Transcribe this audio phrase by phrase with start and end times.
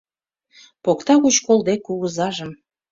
[0.83, 2.51] Покта угыч кол дек кугызажым: